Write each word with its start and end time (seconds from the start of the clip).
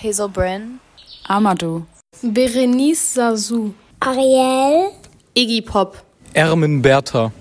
Hazel 0.00 0.28
Bryn, 0.28 0.78
Amadou, 1.24 1.84
Berenice 2.22 3.14
Sasu, 3.14 3.74
Ariel, 3.98 4.92
Iggy 5.34 5.60
Pop, 5.60 6.04
Ermen 6.34 6.80
Bertha, 6.82 7.32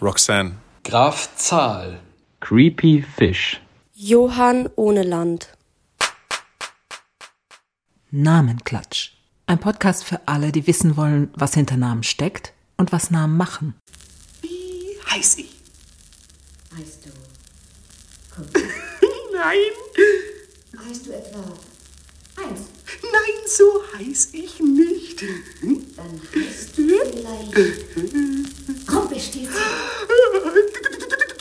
Roxanne, 0.00 0.52
Graf 0.84 1.34
Zahl, 1.34 1.98
Creepy 2.38 3.02
Fish, 3.02 3.60
Johann 3.94 4.68
Ohneland. 4.76 5.48
Namenklatsch. 8.12 9.10
Ein 9.46 9.58
Podcast 9.58 10.04
für 10.04 10.20
alle, 10.26 10.52
die 10.52 10.68
wissen 10.68 10.96
wollen, 10.96 11.32
was 11.34 11.54
hinter 11.54 11.76
Namen 11.76 12.04
steckt 12.04 12.52
und 12.76 12.92
was 12.92 13.10
Namen 13.10 13.36
machen. 13.36 13.74
Wie 14.40 14.96
heiß 15.10 15.38
ich? 15.38 15.52
Heißt 16.78 17.06
du? 17.06 18.40
Nein. 19.36 19.58
Heißt 20.88 21.06
du 21.06 21.12
etwa 21.12 21.42
Heinz? 22.36 22.60
Nein, 23.02 23.46
so 23.46 23.82
heiß 23.96 24.28
ich 24.32 24.60
nicht. 24.60 25.22
Dann 25.96 26.20
heißt 26.34 26.76
du 26.76 26.82
vielleicht 27.12 27.56
Rumpelstilzchen. 28.92 29.54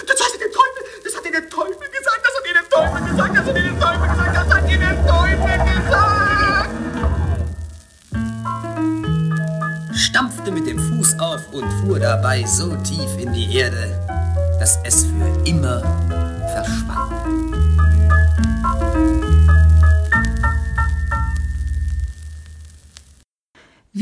Das 0.08 0.20
hat 0.22 0.34
dir 0.34 0.40
der 0.40 0.52
Teufel, 0.52 0.84
das 1.04 1.16
hat 1.16 1.26
dir 1.26 1.32
der 1.32 1.50
Teufel 1.50 1.90
gesagt, 1.90 2.22
das 2.24 2.34
hat 2.36 2.46
dir 2.46 2.54
der 2.54 2.70
Teufel 2.70 3.02
gesagt, 3.10 3.36
das 3.36 3.46
hat 3.46 3.56
dir 3.56 3.64
der 3.64 3.80
Teufel 3.80 4.08
gesagt, 4.08 4.36
das 4.36 4.50
hat 4.54 4.70
dir 4.70 4.78
der 4.78 4.96
Teufel 5.08 5.56
gesagt. 5.76 6.70
Stampfte 9.96 10.52
mit 10.52 10.68
dem 10.68 10.80
Fuß 10.80 11.20
auf 11.20 11.42
und 11.54 11.72
fuhr 11.82 12.00
dabei 12.00 12.44
so 12.46 12.76
tief 12.78 13.18
in 13.18 13.34
die 13.34 13.56
Erde, 13.56 13.98
dass 14.60 14.78
es 14.84 15.06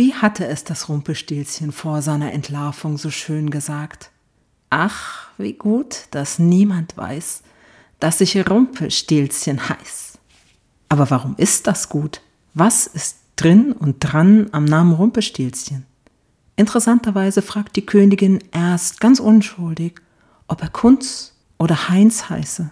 Wie 0.02 0.16
hatte 0.16 0.48
es 0.48 0.64
das 0.64 0.90
Rumpelstilzchen 0.90 1.72
vor 1.72 2.02
seiner 2.02 2.34
Entlarvung 2.34 2.98
so 2.98 3.12
schön 3.12 3.52
gesagt? 3.52 4.10
Ach, 4.72 5.28
wie 5.38 5.54
gut, 5.54 6.08
dass 6.10 6.40
niemand 6.40 6.98
weiß, 6.98 7.44
dass 8.00 8.20
ich 8.20 8.50
Rumpelstilzchen 8.50 9.70
heiß. 9.70 10.18
Aber 10.90 11.12
warum 11.12 11.36
ist 11.38 11.68
das 11.68 11.88
gut? 11.88 12.22
Was 12.56 12.88
ist 12.88 13.18
drin 13.36 13.74
und 13.74 13.98
dran 14.00 14.50
am 14.54 14.66
Namen 14.66 14.94
Rumpelstilzchen? 14.94 15.86
Interessanterweise 16.56 17.44
fragt 17.44 17.76
die 17.76 17.86
Königin 17.86 18.40
erst 18.52 19.02
ganz 19.02 19.20
unschuldig, 19.20 20.02
ob 20.48 20.64
er 20.64 20.70
Kunz 20.70 21.36
oder 21.60 21.90
Heinz 21.90 22.28
heiße. 22.28 22.72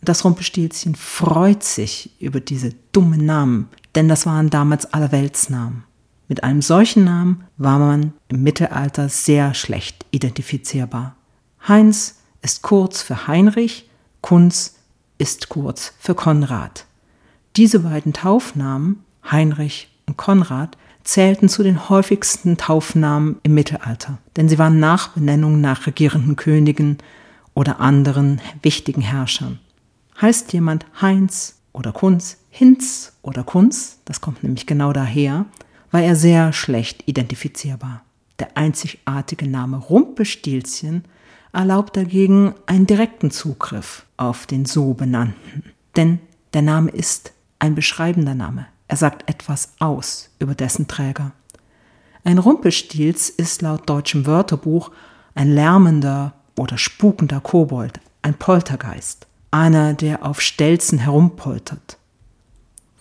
Das 0.00 0.24
Rumpelstilzchen 0.24 0.94
freut 0.94 1.62
sich 1.62 2.10
über 2.20 2.40
diese 2.40 2.72
dummen 2.92 3.26
Namen, 3.26 3.68
denn 3.94 4.08
das 4.08 4.24
waren 4.24 4.48
damals 4.48 4.94
Allerweltsnamen. 4.94 5.84
Mit 6.28 6.44
einem 6.44 6.60
solchen 6.60 7.04
Namen 7.04 7.44
war 7.56 7.78
man 7.78 8.12
im 8.28 8.42
Mittelalter 8.42 9.08
sehr 9.08 9.54
schlecht 9.54 10.04
identifizierbar. 10.10 11.16
Heinz 11.66 12.20
ist 12.42 12.62
kurz 12.62 13.02
für 13.02 13.26
Heinrich, 13.26 13.88
Kunz 14.20 14.76
ist 15.16 15.48
kurz 15.48 15.94
für 15.98 16.14
Konrad. 16.14 16.84
Diese 17.56 17.80
beiden 17.80 18.12
Taufnamen, 18.12 19.02
Heinrich 19.28 19.88
und 20.06 20.18
Konrad, 20.18 20.76
zählten 21.02 21.48
zu 21.48 21.62
den 21.62 21.88
häufigsten 21.88 22.58
Taufnamen 22.58 23.38
im 23.42 23.54
Mittelalter, 23.54 24.18
denn 24.36 24.50
sie 24.50 24.58
waren 24.58 24.78
Nachbenennungen 24.78 25.62
nach 25.62 25.86
regierenden 25.86 26.36
Königen 26.36 26.98
oder 27.54 27.80
anderen 27.80 28.42
wichtigen 28.62 29.00
Herrschern. 29.00 29.58
Heißt 30.20 30.52
jemand 30.52 30.84
Heinz 31.00 31.56
oder 31.72 31.92
Kunz, 31.92 32.36
Hinz 32.50 33.14
oder 33.22 33.42
Kunz, 33.42 34.00
das 34.04 34.20
kommt 34.20 34.42
nämlich 34.42 34.66
genau 34.66 34.92
daher, 34.92 35.46
war 35.90 36.02
er 36.02 36.16
sehr 36.16 36.52
schlecht 36.52 37.06
identifizierbar. 37.06 38.02
Der 38.38 38.56
einzigartige 38.56 39.48
Name 39.48 39.78
Rumpelstilzchen 39.78 41.04
erlaubt 41.52 41.96
dagegen 41.96 42.54
einen 42.66 42.86
direkten 42.86 43.30
Zugriff 43.30 44.04
auf 44.16 44.46
den 44.46 44.64
so 44.64 44.94
benannten. 44.94 45.64
Denn 45.96 46.20
der 46.52 46.62
Name 46.62 46.90
ist 46.90 47.32
ein 47.58 47.74
beschreibender 47.74 48.34
Name. 48.34 48.66
Er 48.86 48.96
sagt 48.96 49.28
etwas 49.28 49.72
aus 49.78 50.30
über 50.38 50.54
dessen 50.54 50.88
Träger. 50.88 51.32
Ein 52.24 52.38
Rumpelstilz 52.38 53.28
ist 53.28 53.62
laut 53.62 53.88
deutschem 53.88 54.26
Wörterbuch 54.26 54.90
ein 55.34 55.52
lärmender 55.52 56.34
oder 56.56 56.78
spukender 56.78 57.40
Kobold, 57.40 58.00
ein 58.22 58.34
Poltergeist, 58.34 59.26
einer, 59.50 59.94
der 59.94 60.26
auf 60.26 60.40
Stelzen 60.40 60.98
herumpoltert. 60.98 61.96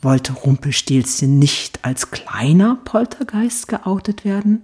Wollte 0.07 0.31
Rumpelstilzchen 0.31 1.37
nicht 1.37 1.83
als 1.83 2.11
kleiner 2.11 2.77
Poltergeist 2.85 3.67
geoutet 3.67 4.23
werden? 4.23 4.61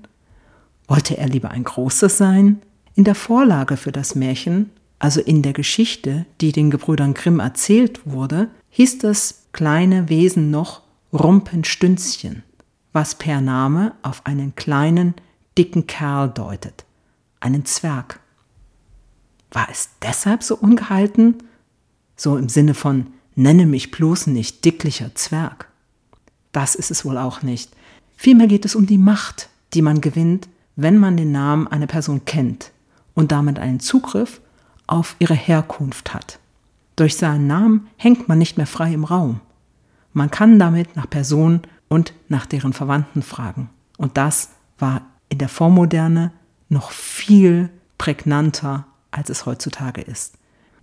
Wollte 0.88 1.18
er 1.18 1.28
lieber 1.28 1.52
ein 1.52 1.66
großer 1.66 2.08
sein? 2.08 2.62
In 2.96 3.04
der 3.04 3.14
Vorlage 3.14 3.76
für 3.76 3.92
das 3.92 4.16
Märchen, 4.16 4.70
also 5.00 5.20
in 5.20 5.42
der 5.42 5.52
Geschichte, 5.52 6.26
die 6.40 6.54
den 6.54 6.72
Gebrüdern 6.72 7.14
Grimm 7.14 7.42
erzählt 7.42 8.00
wurde, 8.06 8.48
hieß 8.70 9.00
das 9.00 9.44
kleine 9.52 10.08
Wesen 10.08 10.50
noch 10.50 10.84
Rumpenstünzchen, 11.12 12.44
was 12.94 13.16
per 13.16 13.42
Name 13.42 13.96
auf 14.02 14.26
einen 14.26 14.56
kleinen, 14.56 15.14
dicken 15.58 15.88
Kerl 15.88 16.30
deutet, 16.30 16.86
einen 17.42 17.66
Zwerg. 17.66 18.22
War 19.52 19.68
es 19.70 19.90
deshalb 20.02 20.42
so 20.42 20.56
ungehalten? 20.56 21.44
So 22.16 22.38
im 22.38 22.48
Sinne 22.48 22.74
von 22.76 23.08
Nenne 23.36 23.66
mich 23.66 23.92
bloß 23.92 24.28
nicht 24.28 24.64
dicklicher 24.66 25.16
Zwerg. 25.16 25.68
Das 26.52 26.76
ist 26.76 26.92
es 26.92 27.04
wohl 27.04 27.18
auch 27.18 27.42
nicht. 27.42 27.72
Vielmehr 28.16 28.48
geht 28.48 28.66
es 28.66 28.76
um 28.76 28.86
die 28.86 28.98
Macht, 28.98 29.50
die 29.74 29.82
man 29.82 30.02
gewinnt, 30.02 30.48
wenn 30.76 30.98
man 30.98 31.18
den 31.18 31.32
Namen 31.32 31.68
einer 31.68 31.88
Person 31.88 32.26
kennt 32.26 32.72
und 33.14 33.32
damit 33.32 33.60
einen 33.60 33.80
Zugriff 33.80 34.42
auf 34.88 35.16
ihre 35.20 35.34
Herkunft 35.34 36.14
hat. 36.14 36.40
Durch 36.96 37.18
seinen 37.18 37.48
Namen 37.48 37.88
hängt 37.98 38.28
man 38.28 38.38
nicht 38.38 38.58
mehr 38.58 38.68
frei 38.68 38.94
im 38.94 39.04
Raum. 39.04 39.42
Man 40.14 40.30
kann 40.30 40.60
damit 40.60 40.96
nach 40.96 41.10
Personen 41.10 41.62
und 41.90 42.14
nach 42.28 42.46
deren 42.46 42.74
Verwandten 42.74 43.24
fragen. 43.24 43.70
Und 43.98 44.18
das 44.18 44.50
war 44.78 45.02
in 45.30 45.40
der 45.40 45.50
Vormoderne 45.50 46.32
noch 46.70 46.92
viel 46.92 47.70
prägnanter, 47.98 48.86
als 49.12 49.30
es 49.30 49.46
heutzutage 49.46 50.02
ist. 50.02 50.38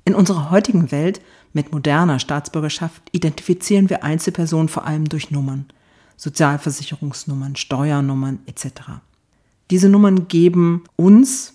In 0.05 0.15
unserer 0.15 0.51
heutigen 0.51 0.91
Welt 0.91 1.21
mit 1.53 1.73
moderner 1.73 2.19
Staatsbürgerschaft 2.19 3.03
identifizieren 3.13 3.91
wir 3.91 4.05
Einzelpersonen 4.05 4.69
vor 4.69 4.87
allem 4.87 5.09
durch 5.09 5.31
Nummern, 5.31 5.67
Sozialversicherungsnummern, 6.17 7.57
Steuernummern 7.57 8.41
etc. 8.47 8.67
Diese 9.71 9.89
Nummern 9.89 10.29
geben 10.29 10.85
uns, 10.97 11.55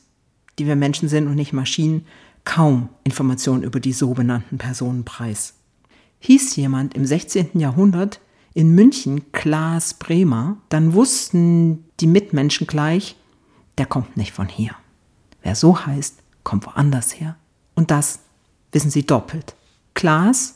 die 0.57 0.67
wir 0.67 0.75
Menschen 0.75 1.09
sind 1.09 1.27
und 1.27 1.35
nicht 1.35 1.53
Maschinen, 1.53 2.05
kaum 2.45 2.89
Informationen 3.03 3.63
über 3.63 3.79
die 3.79 3.93
so 3.93 4.13
benannten 4.13 4.57
Personen 4.57 5.03
preis. 5.03 5.55
Hieß 6.19 6.55
jemand 6.55 6.93
im 6.93 7.05
16. 7.05 7.59
Jahrhundert 7.59 8.19
in 8.53 8.73
München 8.73 9.31
Klaas 9.31 9.95
Bremer, 9.95 10.57
dann 10.69 10.93
wussten 10.93 11.83
die 11.99 12.07
Mitmenschen 12.07 12.67
gleich, 12.67 13.17
der 13.77 13.85
kommt 13.85 14.15
nicht 14.15 14.31
von 14.31 14.47
hier. 14.47 14.71
Wer 15.43 15.55
so 15.55 15.85
heißt, 15.85 16.19
kommt 16.43 16.65
woanders 16.65 17.19
her. 17.19 17.35
Und 17.75 17.91
das 17.91 18.19
wissen 18.75 18.91
Sie 18.91 19.05
doppelt. 19.07 19.55
Klaas 19.93 20.55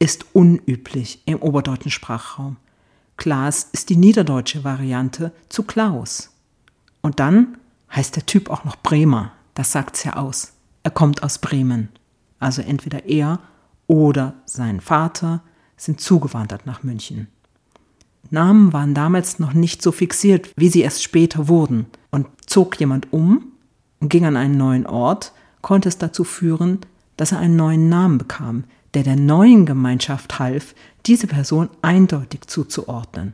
ist 0.00 0.26
unüblich 0.34 1.22
im 1.26 1.40
oberdeutschen 1.40 1.92
Sprachraum. 1.92 2.56
Klaas 3.16 3.68
ist 3.72 3.88
die 3.88 3.96
niederdeutsche 3.96 4.64
Variante 4.64 5.32
zu 5.48 5.62
Klaus. 5.62 6.30
Und 7.02 7.20
dann 7.20 7.56
heißt 7.94 8.16
der 8.16 8.26
Typ 8.26 8.50
auch 8.50 8.64
noch 8.64 8.76
Bremer. 8.76 9.32
Das 9.54 9.70
sagt's 9.70 10.02
ja 10.02 10.16
aus. 10.16 10.54
Er 10.82 10.90
kommt 10.90 11.22
aus 11.22 11.38
Bremen. 11.38 11.88
Also 12.40 12.62
entweder 12.62 13.06
er 13.06 13.38
oder 13.86 14.34
sein 14.44 14.80
Vater 14.80 15.42
sind 15.76 16.00
zugewandert 16.00 16.66
nach 16.66 16.82
München. 16.82 17.28
Namen 18.30 18.72
waren 18.72 18.94
damals 18.94 19.38
noch 19.38 19.52
nicht 19.52 19.82
so 19.82 19.92
fixiert, 19.92 20.50
wie 20.56 20.68
sie 20.68 20.80
erst 20.80 21.04
später 21.04 21.46
wurden. 21.46 21.86
Und 22.10 22.26
zog 22.46 22.80
jemand 22.80 23.12
um 23.12 23.52
und 24.00 24.08
ging 24.08 24.24
an 24.24 24.36
einen 24.36 24.56
neuen 24.56 24.86
Ort, 24.86 25.32
konnte 25.60 25.88
es 25.88 25.98
dazu 25.98 26.24
führen, 26.24 26.80
dass 27.16 27.32
er 27.32 27.38
einen 27.38 27.56
neuen 27.56 27.88
Namen 27.88 28.18
bekam, 28.18 28.64
der 28.94 29.02
der 29.02 29.16
neuen 29.16 29.66
Gemeinschaft 29.66 30.38
half, 30.38 30.74
diese 31.06 31.26
Person 31.26 31.70
eindeutig 31.80 32.42
zuzuordnen. 32.46 33.32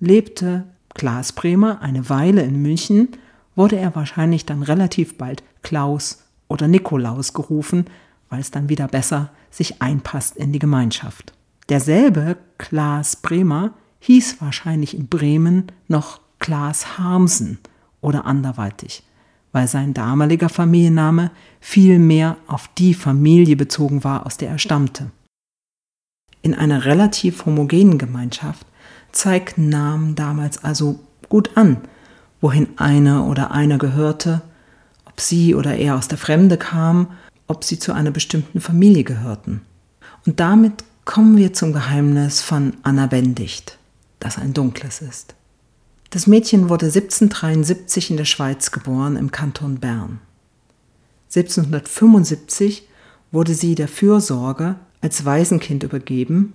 Lebte 0.00 0.64
Klaas 0.94 1.32
Bremer 1.32 1.80
eine 1.80 2.08
Weile 2.08 2.42
in 2.42 2.60
München, 2.60 3.08
wurde 3.54 3.76
er 3.76 3.94
wahrscheinlich 3.94 4.46
dann 4.46 4.62
relativ 4.62 5.18
bald 5.18 5.42
Klaus 5.62 6.24
oder 6.48 6.68
Nikolaus 6.68 7.32
gerufen, 7.32 7.86
weil 8.28 8.40
es 8.40 8.50
dann 8.50 8.68
wieder 8.68 8.88
besser 8.88 9.30
sich 9.50 9.82
einpasst 9.82 10.36
in 10.36 10.52
die 10.52 10.58
Gemeinschaft. 10.58 11.32
Derselbe 11.68 12.36
Klaas 12.58 13.16
Bremer 13.16 13.74
hieß 14.00 14.40
wahrscheinlich 14.40 14.96
in 14.96 15.08
Bremen 15.08 15.66
noch 15.88 16.20
Klaas 16.38 16.98
Harmsen 16.98 17.58
oder 18.00 18.26
anderweitig 18.26 19.04
weil 19.52 19.68
sein 19.68 19.94
damaliger 19.94 20.48
Familienname 20.48 21.30
viel 21.60 21.98
mehr 21.98 22.36
auf 22.46 22.68
die 22.78 22.94
Familie 22.94 23.56
bezogen 23.56 24.02
war, 24.04 24.26
aus 24.26 24.36
der 24.36 24.48
er 24.48 24.58
stammte. 24.58 25.10
in 26.42 26.54
einer 26.54 26.84
relativ 26.84 27.46
homogenen 27.46 27.98
Gemeinschaft 27.98 28.66
zeigten 29.12 29.68
Namen 29.68 30.16
damals 30.16 30.64
also 30.64 30.98
gut 31.28 31.56
an, 31.56 31.76
wohin 32.40 32.66
eine 32.76 33.22
oder 33.22 33.52
einer 33.52 33.78
gehörte, 33.78 34.42
ob 35.04 35.20
sie 35.20 35.54
oder 35.54 35.76
er 35.76 35.96
aus 35.96 36.08
der 36.08 36.18
Fremde 36.18 36.56
kam, 36.56 37.06
ob 37.46 37.62
sie 37.64 37.78
zu 37.78 37.92
einer 37.92 38.10
bestimmten 38.10 38.60
Familie 38.60 39.04
gehörten. 39.04 39.60
Und 40.26 40.40
damit 40.40 40.84
kommen 41.04 41.36
wir 41.36 41.52
zum 41.52 41.72
Geheimnis 41.72 42.40
von 42.40 42.74
Anna 42.82 43.06
Bendicht, 43.06 43.78
das 44.18 44.38
ein 44.38 44.52
dunkles 44.52 45.00
ist. 45.00 45.34
Das 46.12 46.26
Mädchen 46.26 46.68
wurde 46.68 46.86
1773 46.86 48.10
in 48.10 48.18
der 48.18 48.26
Schweiz 48.26 48.70
geboren, 48.70 49.16
im 49.16 49.30
Kanton 49.30 49.80
Bern. 49.80 50.20
1775 51.34 52.86
wurde 53.30 53.54
sie 53.54 53.74
der 53.74 53.88
Fürsorge 53.88 54.74
als 55.00 55.24
Waisenkind 55.24 55.84
übergeben 55.84 56.52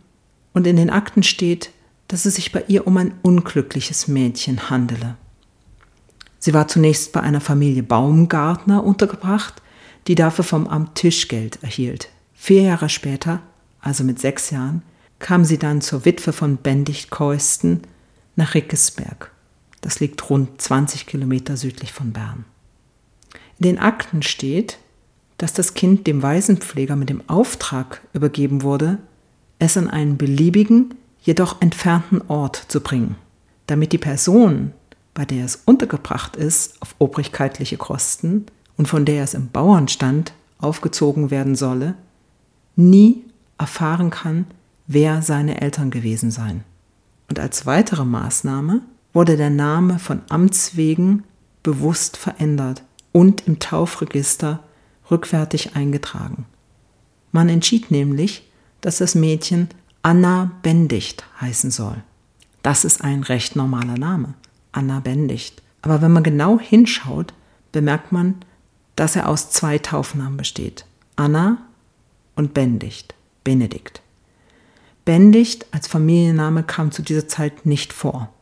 und 0.54 0.68
in 0.68 0.75
den 0.75 0.92
Akten 0.92 1.24
steht, 1.24 1.71
dass 2.07 2.27
es 2.27 2.36
sich 2.36 2.51
bei 2.51 2.65
ihr 2.68 2.86
um 2.86 2.98
ein 2.98 3.15
unglückliches 3.24 4.07
Mädchen 4.07 4.69
handele. 4.69 5.15
Sie 6.38 6.54
war 6.54 6.68
zunächst 6.68 7.12
bei 7.12 7.21
einer 7.21 7.42
Familie 7.42 7.81
Baumgartner 7.81 8.83
untergebracht, 8.83 9.63
die 10.06 10.13
dafür 10.13 10.44
vom 10.44 10.68
Amt 10.68 10.94
Tischgeld 10.94 11.63
erhielt. 11.63 12.09
Vier 12.36 12.62
Jahre 12.62 12.89
später, 12.89 13.42
also 13.81 14.04
mit 14.04 14.19
sechs 14.19 14.51
Jahren, 14.51 14.83
kam 15.18 15.45
sie 15.45 15.57
dann 15.57 15.81
zur 15.81 16.06
Witwe 16.06 16.31
von 16.31 16.57
Bendicht 16.57 17.09
Keusten 17.09 17.81
nach 18.36 18.54
Rickesberg. 18.54 19.31
Das 19.81 20.00
liegt 20.00 20.29
rund 20.29 20.62
20 20.62 21.06
Kilometer 21.06 21.57
südlich 21.57 21.94
von 21.94 22.12
Bern. 22.12 22.45
In 23.59 23.63
den 23.63 23.79
Akten 23.79 24.21
steht, 24.21 24.77
dass 25.38 25.53
das 25.53 25.74
Kind 25.74 26.07
dem 26.07 26.24
Waisenpfleger 26.24 26.95
mit 26.95 27.09
dem 27.09 27.27
Auftrag 27.29 28.01
übergeben 28.13 28.63
wurde, 28.63 28.97
es 29.59 29.77
an 29.77 29.89
einen 29.89 30.18
beliebigen, 30.18 30.95
jedoch 31.21 31.62
entfernten 31.62 32.21
Ort 32.27 32.65
zu 32.68 32.81
bringen, 32.81 33.15
damit 33.68 33.91
die 33.91 33.97
Person, 33.97 34.71
bei 35.13 35.25
der 35.25 35.45
es 35.45 35.62
untergebracht 35.65 36.35
ist, 36.35 36.81
auf 36.81 36.95
obrigkeitliche 37.00 37.77
Kosten 37.77 38.45
und 38.77 38.88
von 38.88 39.06
der 39.06 39.23
es 39.23 39.33
im 39.33 39.50
Bauernstand 39.50 40.33
aufgezogen 40.59 41.31
werden 41.31 41.56
solle, 41.56 41.95
nie 42.75 43.23
erfahren 43.57 44.09
kann, 44.09 44.45
wer 44.85 45.21
seine 45.21 45.62
Eltern 45.62 45.91
gewesen 45.91 46.31
seien. 46.31 46.63
Und 47.30 47.39
als 47.39 47.65
weitere 47.65 48.06
Maßnahme 48.06 48.81
wurde 49.13 49.38
der 49.38 49.50
Name 49.50 50.00
von 50.00 50.21
Amts 50.30 50.75
wegen 50.75 51.24
bewusst 51.63 52.18
verändert 52.18 52.83
und 53.12 53.48
im 53.48 53.59
Taufregister 53.59 54.59
rückwärtig 55.09 55.75
eingetragen. 55.75 56.45
Man 57.31 57.50
entschied 57.50 57.92
nämlich, 57.92 58.50
dass 58.81 58.98
das 58.98 59.15
Mädchen 59.15 59.69
Anna 60.01 60.51
Bendicht 60.62 61.25
heißen 61.42 61.71
soll. 61.71 62.04
Das 62.63 62.86
ist 62.86 63.04
ein 63.04 63.24
recht 63.24 63.56
normaler 63.56 63.98
Name, 63.98 64.33
Anna 64.71 65.00
Bendicht. 65.00 65.62
Aber 65.81 66.01
wenn 66.01 66.12
man 66.12 66.24
genau 66.24 66.59
hinschaut, 66.59 67.33
bemerkt 67.71 68.12
man, 68.12 68.36
dass 68.95 69.15
er 69.15 69.30
aus 69.30 69.50
zwei 69.51 69.77
Taufnamen 69.77 70.38
besteht. 70.38 70.86
Anna 71.15 71.57
und 72.36 72.54
Bendicht, 72.54 73.15
Benedikt. 73.44 74.01
Bendicht 75.06 75.65
als 75.71 75.88
Familienname 75.88 76.63
kam 76.63 76.92
zu 76.92 77.01
dieser 77.01 77.27
Zeit 77.27 77.65
nicht 77.65 77.94
vor. 77.94 78.33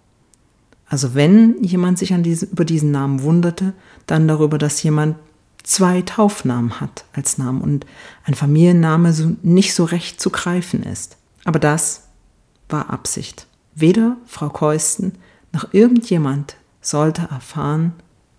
Also 0.96 1.14
wenn 1.14 1.62
jemand 1.62 2.00
sich 2.00 2.14
diese, 2.20 2.46
über 2.46 2.64
diesen 2.64 2.92
Namen 2.92 3.22
wunderte, 3.22 3.74
dann 4.08 4.30
darüber, 4.30 4.58
dass 4.58 4.82
jemand 4.82 5.18
zwei 5.62 6.02
Taufnamen 6.02 6.80
hat 6.80 7.04
als 7.12 7.38
Namen 7.38 7.60
und 7.60 7.86
ein 8.24 8.34
Familienname 8.34 9.12
so 9.12 9.36
nicht 9.44 9.76
so 9.76 9.84
recht 9.84 10.22
zu 10.22 10.30
greifen 10.30 10.84
ist. 10.84 11.18
Aber 11.44 11.60
das 11.60 12.04
war 12.70 12.92
Absicht. 12.92 13.46
Weder 13.74 14.16
Frau 14.26 14.48
Keusten 14.48 15.18
noch 15.52 15.74
irgendjemand 15.74 16.56
sollte 16.80 17.24
erfahren, 17.30 17.92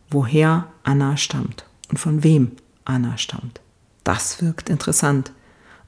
woher 0.09 0.67
Anna 0.83 1.19
stammt 1.19 1.67
und 1.91 1.99
von 1.99 2.25
wem 2.25 2.53
Anna 2.87 3.19
stammt. 3.19 3.61
Das 4.03 4.41
wirkt 4.41 4.71
interessant. 4.71 5.31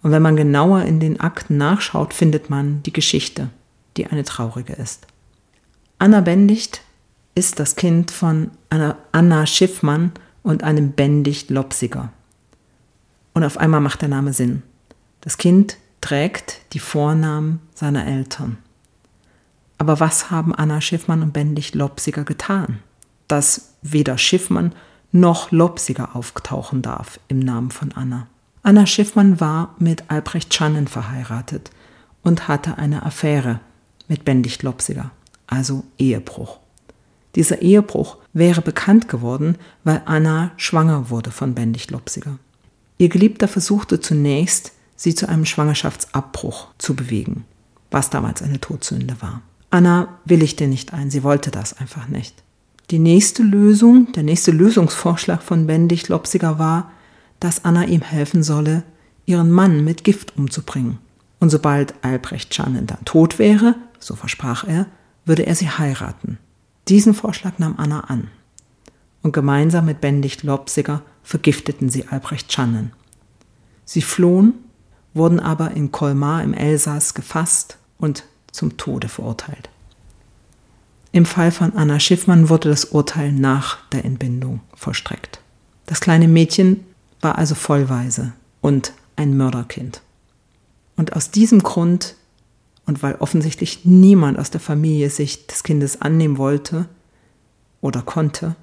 Und 0.03 0.11
wenn 0.11 0.21
man 0.21 0.37
genauer 0.37 0.83
in 0.83 1.01
den 1.01 1.19
Akten 1.19 1.57
nachschaut, 1.57 2.13
findet 2.13 2.51
man 2.51 2.83
die 2.83 2.93
Geschichte, 2.93 3.49
die 3.97 4.09
eine 4.09 4.25
traurige 4.25 4.75
ist. 4.75 5.07
Anna 6.01 6.21
Bendicht 6.21 6.83
ist 7.35 7.59
das 7.59 7.75
Kind 7.75 8.13
von 8.13 8.53
Anna 8.71 9.47
Schiffmann 9.47 10.13
und 10.45 10.63
einem 10.63 10.93
Bendicht 10.93 11.51
Lopsiger. 11.51 12.13
Und 13.35 13.43
auf 13.43 13.59
einmal 13.59 13.81
macht 13.81 14.03
der 14.03 14.09
Name 14.09 14.33
Sinn. 14.33 14.63
Das 15.23 15.39
Kind 15.39 15.77
trägt 16.01 16.61
die 16.73 16.79
Vornamen 16.79 17.61
seiner 17.75 18.07
Eltern. 18.07 18.59
Aber 19.77 19.99
was 19.99 20.31
haben 20.31 20.55
Anna 20.55 20.81
Schiffmann 20.81 21.21
und 21.23 21.33
Bendicht 21.33 21.75
Lopsiger 21.75 22.23
getan, 22.23 22.79
dass 23.27 23.75
weder 23.83 24.19
Schiffmann 24.19 24.77
noch 25.11 25.51
Lopsiger 25.51 26.15
auftauchen 26.15 26.81
darf 26.81 27.19
im 27.27 27.41
Namen 27.41 27.73
von 27.73 27.91
Anna? 27.91 28.29
Anna 28.63 28.87
Schiffmann 28.87 29.41
war 29.41 29.75
mit 29.81 30.05
Albrecht 30.13 30.55
Schannen 30.55 30.87
verheiratet 30.87 31.73
und 32.23 32.47
hatte 32.47 32.79
eine 32.79 33.05
Affäre 33.05 33.59
mit 34.07 34.25
Bendicht 34.25 34.63
Lopsiger 34.63 35.11
also 35.49 35.85
Ehebruch. 35.99 36.59
Dieser 37.35 37.61
Ehebruch 37.61 38.19
wäre 38.33 38.63
bekannt 38.63 39.09
geworden, 39.09 39.57
weil 39.85 40.03
Anna 40.05 40.53
schwanger 40.57 41.11
wurde 41.11 41.31
von 41.31 41.55
Bendicht 41.55 41.91
Lopsiger. 41.91 42.39
Ihr 42.99 43.09
Geliebter 43.09 43.49
versuchte 43.49 44.01
zunächst, 44.01 44.73
sie 44.97 45.15
zu 45.15 45.29
einem 45.29 45.45
Schwangerschaftsabbruch 45.45 46.69
zu 46.79 46.95
bewegen, 46.95 47.45
was 47.91 48.11
damals 48.11 48.43
eine 48.43 48.61
Todsünde 48.61 49.17
war. 49.21 49.43
Anna 49.71 50.09
willigte 50.25 50.67
nicht 50.67 50.93
ein, 50.93 51.11
sie 51.11 51.23
wollte 51.23 51.51
das 51.51 51.79
einfach 51.79 52.09
nicht. 52.09 52.43
Die 52.91 52.99
nächste 52.99 53.43
Lösung, 53.43 54.13
der 54.13 54.23
nächste 54.23 54.51
Lösungsvorschlag 54.51 55.43
von 55.43 55.67
Bendicht 55.67 56.09
Lopsiger 56.09 56.59
war, 56.59 56.91
dass 57.39 57.65
Anna 57.65 57.85
ihm 57.85 58.01
helfen 58.01 58.43
solle, 58.43 58.83
ihren 59.27 59.51
Mann 59.51 59.85
mit 59.85 60.05
Gift 60.05 60.37
umzubringen. 60.37 60.99
Und 61.39 61.51
sobald 61.51 61.95
Albrecht 62.03 62.55
Schannen 62.55 62.87
dann 62.87 63.05
tot 63.05 63.39
wäre, 63.39 63.77
so 63.99 64.17
versprach 64.17 64.67
er, 64.67 64.87
würde 65.29 65.47
er 65.47 65.55
sie 65.55 65.71
heiraten. 65.71 66.39
Diesen 66.89 67.15
Vorschlag 67.15 67.59
nahm 67.59 67.75
Anna 67.77 68.01
an. 68.01 68.29
Und 69.23 69.33
gemeinsam 69.33 69.85
mit 69.85 70.01
Bendicht 70.01 70.43
Lobsiger 70.43 71.03
vergifteten 71.23 71.91
sie 71.91 72.09
Albrecht 72.09 72.53
Schannen. 72.53 72.93
Sie 73.85 74.03
flohen, 74.03 74.55
wurden 75.15 75.41
aber 75.41 75.73
in 75.73 75.93
Colmar 75.93 76.43
im 76.43 76.55
Elsass 76.55 77.15
gefasst 77.15 77.79
und 77.99 78.25
zum 78.53 78.77
Tode 78.77 79.09
verurteilt. 79.09 79.69
Im 81.13 81.27
Fall 81.27 81.51
von 81.51 81.75
Anna 81.75 82.01
Schiffmann 82.01 82.49
wurde 82.49 82.69
das 82.69 82.87
Urteil 82.87 83.33
nach 83.33 83.79
der 83.89 84.05
Entbindung 84.05 84.61
vollstreckt. 84.75 85.41
Das 85.87 86.01
kleine 86.01 86.29
Mädchen 86.29 86.85
war 87.21 87.39
also 87.39 87.55
vollweise 87.55 88.33
und 88.61 88.93
ein 89.17 89.37
Mörderkind. 89.37 90.03
Und 90.97 91.15
aus 91.15 91.31
diesem 91.31 91.63
Grund 91.63 92.15
und 92.89 93.03
weil 93.03 93.17
offensichtlich 93.17 93.85
niemand 93.85 94.39
aus 94.39 94.51
der 94.51 94.61
Familie 94.61 95.11
sich 95.11 95.47
des 95.47 95.63
Kindes 95.63 96.01
annehmen 96.01 96.39
wollte 96.39 96.89
oder 97.83 98.01
konnte, 98.01 98.57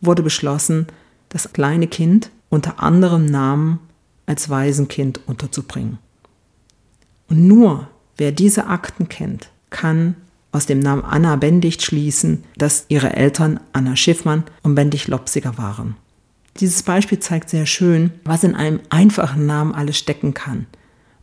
wurde 0.00 0.22
beschlossen, 0.22 0.86
das 1.28 1.52
kleine 1.52 1.86
Kind 1.86 2.30
unter 2.48 2.82
anderem 2.82 3.26
Namen 3.26 3.78
als 4.24 4.48
Waisenkind 4.48 5.20
unterzubringen. 5.26 5.98
Und 7.28 7.46
nur 7.46 7.88
wer 8.16 8.32
diese 8.32 8.66
Akten 8.66 9.08
kennt, 9.08 9.50
kann 9.68 10.16
aus 10.52 10.64
dem 10.64 10.78
Namen 10.78 11.04
Anna 11.04 11.36
Bendicht 11.36 11.82
schließen, 11.82 12.44
dass 12.56 12.86
ihre 12.88 13.14
Eltern 13.14 13.60
Anna 13.74 13.94
Schiffmann 13.94 14.44
und 14.62 14.74
Bendicht 14.74 15.08
Lopsiger 15.08 15.58
waren. 15.58 15.96
Dieses 16.60 16.82
Beispiel 16.82 17.18
zeigt 17.18 17.50
sehr 17.50 17.66
schön, 17.66 18.12
was 18.24 18.42
in 18.42 18.54
einem 18.54 18.80
einfachen 18.88 19.44
Namen 19.44 19.74
alles 19.74 19.98
stecken 19.98 20.32
kann. 20.32 20.64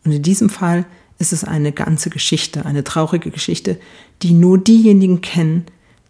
Und 0.06 0.12
in 0.12 0.22
diesem 0.22 0.50
Fall 0.50 0.86
ist 1.20 1.34
es 1.34 1.44
eine 1.44 1.72
ganze 1.72 2.10
Geschichte, 2.10 2.66
eine 2.66 2.84
traurige 2.84 3.32
Geschichte, 3.32 3.80
die 4.22 4.32
nur 4.34 4.58
diejenigen 4.58 5.22
kennen, 5.22 5.66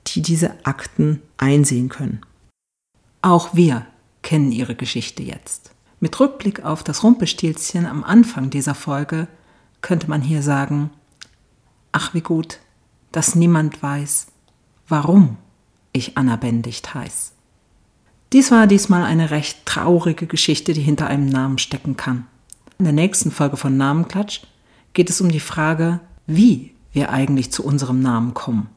die 0.07 0.21
diese 0.21 0.65
Akten 0.65 1.21
einsehen 1.37 1.89
können. 1.89 2.21
Auch 3.21 3.55
wir 3.55 3.85
kennen 4.21 4.51
ihre 4.51 4.75
Geschichte 4.75 5.23
jetzt. 5.23 5.71
Mit 5.99 6.19
Rückblick 6.19 6.65
auf 6.65 6.83
das 6.83 7.03
Rumpelstilzchen 7.03 7.85
am 7.85 8.03
Anfang 8.03 8.49
dieser 8.49 8.75
Folge 8.75 9.27
könnte 9.81 10.09
man 10.09 10.21
hier 10.21 10.41
sagen, 10.41 10.89
ach 11.91 12.13
wie 12.13 12.21
gut, 12.21 12.59
dass 13.11 13.35
niemand 13.35 13.81
weiß, 13.81 14.27
warum 14.87 15.37
ich 15.93 16.17
Anna 16.17 16.35
Bendicht 16.35 16.93
heiß. 16.93 17.33
Dies 18.33 18.51
war 18.51 18.65
diesmal 18.65 19.03
eine 19.03 19.29
recht 19.29 19.65
traurige 19.65 20.25
Geschichte, 20.25 20.73
die 20.73 20.81
hinter 20.81 21.07
einem 21.07 21.27
Namen 21.27 21.59
stecken 21.59 21.95
kann. 21.95 22.25
In 22.79 22.85
der 22.85 22.93
nächsten 22.93 23.31
Folge 23.31 23.57
von 23.57 23.77
Namenklatsch 23.77 24.41
geht 24.93 25.09
es 25.09 25.21
um 25.21 25.29
die 25.29 25.39
Frage, 25.39 25.99
wie 26.25 26.73
wir 26.91 27.09
eigentlich 27.09 27.51
zu 27.51 27.63
unserem 27.65 28.01
Namen 28.01 28.33
kommen 28.33 28.69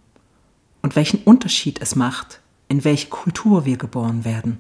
und 0.82 0.96
welchen 0.96 1.22
Unterschied 1.22 1.80
es 1.80 1.94
macht, 1.96 2.40
in 2.68 2.84
welche 2.84 3.08
Kultur 3.08 3.64
wir 3.64 3.76
geboren 3.76 4.24
werden. 4.24 4.58